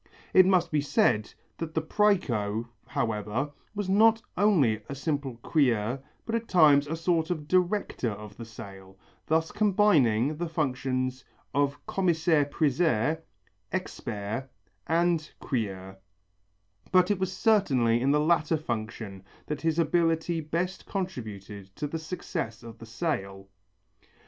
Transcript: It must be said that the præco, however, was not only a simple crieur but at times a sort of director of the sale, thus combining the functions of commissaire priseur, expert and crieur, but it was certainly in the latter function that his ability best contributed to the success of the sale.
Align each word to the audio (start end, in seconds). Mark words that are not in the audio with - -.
It 0.33 0.47
must 0.47 0.71
be 0.71 0.81
said 0.81 1.31
that 1.59 1.75
the 1.75 1.81
præco, 1.83 2.67
however, 2.87 3.51
was 3.75 3.87
not 3.87 4.19
only 4.35 4.81
a 4.89 4.95
simple 4.95 5.35
crieur 5.43 5.99
but 6.25 6.33
at 6.33 6.47
times 6.47 6.87
a 6.87 6.95
sort 6.95 7.29
of 7.29 7.47
director 7.47 8.09
of 8.09 8.35
the 8.35 8.43
sale, 8.43 8.97
thus 9.27 9.51
combining 9.51 10.37
the 10.37 10.49
functions 10.49 11.23
of 11.53 11.85
commissaire 11.85 12.45
priseur, 12.45 13.21
expert 13.71 14.49
and 14.87 15.31
crieur, 15.39 15.97
but 16.91 17.11
it 17.11 17.19
was 17.19 17.31
certainly 17.31 18.01
in 18.01 18.09
the 18.09 18.19
latter 18.19 18.57
function 18.57 19.23
that 19.45 19.61
his 19.61 19.77
ability 19.77 20.41
best 20.41 20.87
contributed 20.87 21.75
to 21.75 21.85
the 21.85 21.99
success 21.99 22.63
of 22.63 22.79
the 22.79 22.87
sale. 22.87 23.49